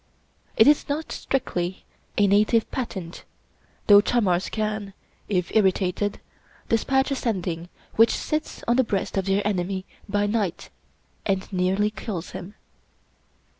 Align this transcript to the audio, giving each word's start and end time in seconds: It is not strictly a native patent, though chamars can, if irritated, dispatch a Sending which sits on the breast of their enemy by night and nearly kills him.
It 0.57 0.65
is 0.65 0.89
not 0.89 1.11
strictly 1.11 1.85
a 2.17 2.25
native 2.25 2.71
patent, 2.71 3.23
though 3.85 4.01
chamars 4.01 4.49
can, 4.49 4.93
if 5.29 5.55
irritated, 5.55 6.19
dispatch 6.69 7.11
a 7.11 7.15
Sending 7.15 7.69
which 7.97 8.09
sits 8.09 8.63
on 8.67 8.77
the 8.77 8.83
breast 8.83 9.15
of 9.15 9.25
their 9.27 9.45
enemy 9.47 9.85
by 10.09 10.25
night 10.25 10.71
and 11.23 11.47
nearly 11.53 11.91
kills 11.91 12.31
him. 12.31 12.55